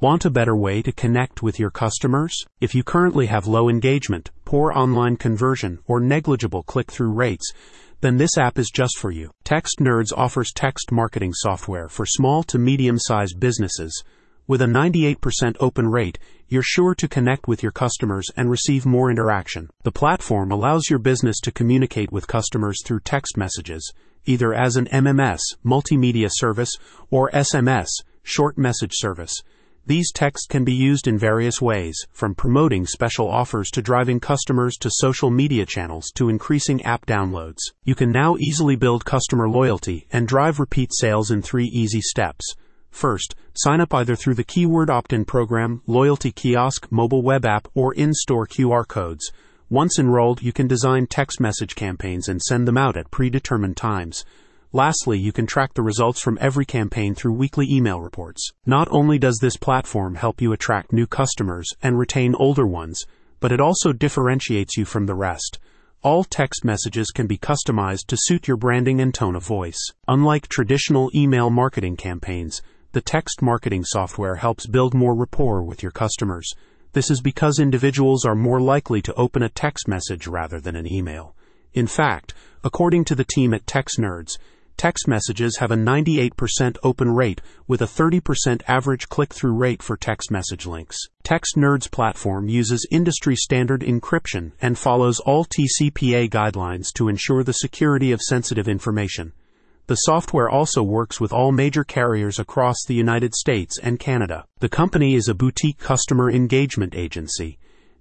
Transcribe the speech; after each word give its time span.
Want 0.00 0.24
a 0.24 0.30
better 0.30 0.56
way 0.56 0.80
to 0.80 0.92
connect 0.92 1.42
with 1.42 1.58
your 1.58 1.68
customers? 1.68 2.34
If 2.58 2.74
you 2.74 2.82
currently 2.82 3.26
have 3.26 3.46
low 3.46 3.68
engagement, 3.68 4.30
poor 4.46 4.72
online 4.72 5.16
conversion, 5.16 5.78
or 5.86 6.00
negligible 6.00 6.62
click 6.62 6.90
through 6.90 7.12
rates, 7.12 7.52
then 8.00 8.16
this 8.16 8.38
app 8.38 8.58
is 8.58 8.70
just 8.70 8.96
for 8.96 9.10
you. 9.10 9.30
Text 9.44 9.76
Nerds 9.78 10.10
offers 10.16 10.52
text 10.54 10.90
marketing 10.90 11.34
software 11.34 11.86
for 11.86 12.06
small 12.06 12.42
to 12.44 12.58
medium 12.58 12.98
sized 12.98 13.38
businesses. 13.38 14.02
With 14.46 14.62
a 14.62 14.64
98% 14.64 15.56
open 15.60 15.88
rate, 15.88 16.18
you're 16.48 16.62
sure 16.62 16.94
to 16.94 17.06
connect 17.06 17.46
with 17.46 17.62
your 17.62 17.70
customers 17.70 18.30
and 18.38 18.48
receive 18.48 18.86
more 18.86 19.10
interaction. 19.10 19.68
The 19.82 19.92
platform 19.92 20.50
allows 20.50 20.88
your 20.88 20.98
business 20.98 21.38
to 21.40 21.52
communicate 21.52 22.10
with 22.10 22.26
customers 22.26 22.82
through 22.86 23.00
text 23.00 23.36
messages, 23.36 23.92
either 24.24 24.54
as 24.54 24.76
an 24.76 24.86
MMS, 24.86 25.40
multimedia 25.62 26.30
service, 26.32 26.70
or 27.10 27.30
SMS, 27.32 27.88
short 28.22 28.56
message 28.56 28.92
service. 28.94 29.42
These 29.90 30.12
texts 30.12 30.46
can 30.46 30.62
be 30.62 30.72
used 30.72 31.08
in 31.08 31.18
various 31.18 31.60
ways, 31.60 31.96
from 32.12 32.36
promoting 32.36 32.86
special 32.86 33.28
offers 33.28 33.70
to 33.70 33.82
driving 33.82 34.20
customers 34.20 34.76
to 34.76 34.88
social 34.88 35.30
media 35.30 35.66
channels 35.66 36.12
to 36.14 36.28
increasing 36.28 36.80
app 36.82 37.06
downloads. 37.06 37.58
You 37.82 37.96
can 37.96 38.12
now 38.12 38.36
easily 38.36 38.76
build 38.76 39.04
customer 39.04 39.48
loyalty 39.48 40.06
and 40.12 40.28
drive 40.28 40.60
repeat 40.60 40.90
sales 40.92 41.32
in 41.32 41.42
three 41.42 41.64
easy 41.64 42.00
steps. 42.00 42.54
First, 42.92 43.34
sign 43.54 43.80
up 43.80 43.92
either 43.92 44.14
through 44.14 44.34
the 44.34 44.44
keyword 44.44 44.90
opt 44.90 45.12
in 45.12 45.24
program, 45.24 45.82
loyalty 45.88 46.30
kiosk, 46.30 46.86
mobile 46.92 47.22
web 47.22 47.44
app, 47.44 47.66
or 47.74 47.92
in 47.92 48.14
store 48.14 48.46
QR 48.46 48.86
codes. 48.86 49.32
Once 49.70 49.98
enrolled, 49.98 50.40
you 50.40 50.52
can 50.52 50.68
design 50.68 51.08
text 51.08 51.40
message 51.40 51.74
campaigns 51.74 52.28
and 52.28 52.40
send 52.40 52.68
them 52.68 52.78
out 52.78 52.96
at 52.96 53.10
predetermined 53.10 53.76
times. 53.76 54.24
Lastly, 54.72 55.18
you 55.18 55.32
can 55.32 55.46
track 55.46 55.74
the 55.74 55.82
results 55.82 56.20
from 56.20 56.38
every 56.40 56.64
campaign 56.64 57.16
through 57.16 57.32
weekly 57.32 57.66
email 57.68 58.00
reports. 58.00 58.52
Not 58.64 58.86
only 58.92 59.18
does 59.18 59.38
this 59.38 59.56
platform 59.56 60.14
help 60.14 60.40
you 60.40 60.52
attract 60.52 60.92
new 60.92 61.08
customers 61.08 61.74
and 61.82 61.98
retain 61.98 62.36
older 62.36 62.64
ones, 62.64 63.02
but 63.40 63.50
it 63.50 63.60
also 63.60 63.92
differentiates 63.92 64.76
you 64.76 64.84
from 64.84 65.06
the 65.06 65.16
rest. 65.16 65.58
All 66.02 66.22
text 66.22 66.64
messages 66.64 67.10
can 67.10 67.26
be 67.26 67.36
customized 67.36 68.06
to 68.06 68.16
suit 68.16 68.46
your 68.46 68.56
branding 68.56 69.00
and 69.00 69.12
tone 69.12 69.34
of 69.34 69.42
voice. 69.44 69.90
Unlike 70.06 70.46
traditional 70.46 71.10
email 71.16 71.50
marketing 71.50 71.96
campaigns, 71.96 72.62
the 72.92 73.00
text 73.00 73.42
marketing 73.42 73.82
software 73.84 74.36
helps 74.36 74.68
build 74.68 74.94
more 74.94 75.16
rapport 75.16 75.64
with 75.64 75.82
your 75.82 75.92
customers. 75.92 76.48
This 76.92 77.10
is 77.10 77.20
because 77.20 77.58
individuals 77.58 78.24
are 78.24 78.36
more 78.36 78.60
likely 78.60 79.02
to 79.02 79.14
open 79.14 79.42
a 79.42 79.48
text 79.48 79.88
message 79.88 80.28
rather 80.28 80.60
than 80.60 80.76
an 80.76 80.90
email. 80.90 81.34
In 81.74 81.88
fact, 81.88 82.34
according 82.62 83.04
to 83.06 83.16
the 83.16 83.24
team 83.24 83.52
at 83.52 83.66
Text 83.66 83.98
Nerds, 83.98 84.38
Text 84.80 85.06
messages 85.06 85.58
have 85.58 85.70
a 85.70 85.76
98% 85.76 86.78
open 86.82 87.10
rate 87.10 87.42
with 87.68 87.82
a 87.82 87.84
30% 87.84 88.62
average 88.66 89.10
click 89.10 89.34
through 89.34 89.52
rate 89.52 89.82
for 89.82 89.94
text 89.94 90.30
message 90.30 90.64
links. 90.64 90.96
Text 91.22 91.54
Nerds 91.54 91.90
platform 91.90 92.48
uses 92.48 92.88
industry 92.90 93.36
standard 93.36 93.82
encryption 93.82 94.52
and 94.58 94.78
follows 94.78 95.20
all 95.20 95.44
TCPA 95.44 96.30
guidelines 96.30 96.94
to 96.94 97.08
ensure 97.08 97.44
the 97.44 97.52
security 97.52 98.10
of 98.10 98.22
sensitive 98.22 98.68
information. 98.68 99.34
The 99.86 99.96
software 99.96 100.48
also 100.48 100.82
works 100.82 101.20
with 101.20 101.30
all 101.30 101.52
major 101.52 101.84
carriers 101.84 102.38
across 102.38 102.82
the 102.86 102.94
United 102.94 103.34
States 103.34 103.78
and 103.78 104.00
Canada. 104.00 104.46
The 104.60 104.70
company 104.70 105.14
is 105.14 105.28
a 105.28 105.34
boutique 105.34 105.76
customer 105.76 106.30
engagement 106.30 106.94
agency 106.94 107.58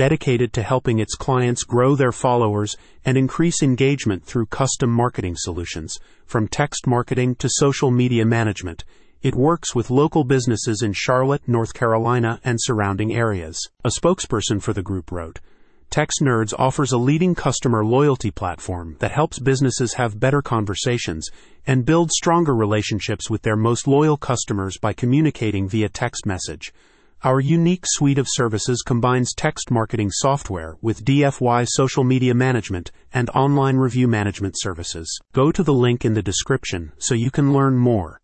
dedicated 0.00 0.50
to 0.50 0.62
helping 0.62 0.98
its 0.98 1.14
clients 1.14 1.62
grow 1.62 1.94
their 1.94 2.10
followers 2.10 2.74
and 3.04 3.18
increase 3.18 3.62
engagement 3.62 4.24
through 4.24 4.46
custom 4.46 4.88
marketing 4.88 5.34
solutions, 5.36 5.98
from 6.24 6.48
text 6.48 6.86
marketing 6.86 7.34
to 7.34 7.50
social 7.50 7.90
media 7.90 8.24
management. 8.24 8.82
It 9.20 9.34
works 9.34 9.74
with 9.74 9.90
local 9.90 10.24
businesses 10.24 10.80
in 10.80 10.94
Charlotte, 10.94 11.46
North 11.46 11.74
Carolina, 11.74 12.40
and 12.42 12.56
surrounding 12.58 13.14
areas. 13.14 13.60
A 13.84 13.90
spokesperson 13.90 14.62
for 14.62 14.72
the 14.72 14.80
group 14.80 15.12
wrote, 15.12 15.38
Text 15.90 16.22
Nerds 16.22 16.54
offers 16.58 16.92
a 16.92 16.96
leading 16.96 17.34
customer 17.34 17.84
loyalty 17.84 18.30
platform 18.30 18.96
that 19.00 19.12
helps 19.12 19.38
businesses 19.38 19.92
have 19.92 20.18
better 20.18 20.40
conversations 20.40 21.28
and 21.66 21.84
build 21.84 22.10
stronger 22.10 22.54
relationships 22.54 23.28
with 23.28 23.42
their 23.42 23.54
most 23.54 23.86
loyal 23.86 24.16
customers 24.16 24.78
by 24.78 24.94
communicating 24.94 25.68
via 25.68 25.90
text 25.90 26.24
message. 26.24 26.72
Our 27.22 27.38
unique 27.38 27.84
suite 27.84 28.16
of 28.16 28.26
services 28.30 28.82
combines 28.82 29.34
text 29.34 29.70
marketing 29.70 30.08
software 30.10 30.78
with 30.80 31.04
DFY 31.04 31.66
social 31.68 32.02
media 32.02 32.32
management 32.32 32.92
and 33.12 33.28
online 33.34 33.76
review 33.76 34.08
management 34.08 34.54
services. 34.56 35.20
Go 35.34 35.52
to 35.52 35.62
the 35.62 35.74
link 35.74 36.06
in 36.06 36.14
the 36.14 36.22
description 36.22 36.92
so 36.96 37.14
you 37.14 37.30
can 37.30 37.52
learn 37.52 37.76
more. 37.76 38.18